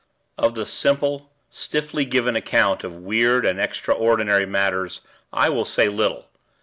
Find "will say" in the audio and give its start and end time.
5.49-5.89